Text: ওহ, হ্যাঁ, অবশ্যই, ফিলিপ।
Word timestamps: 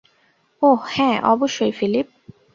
ওহ, 0.61 0.81
হ্যাঁ, 0.87 1.17
অবশ্যই, 1.21 1.71
ফিলিপ। 1.71 2.07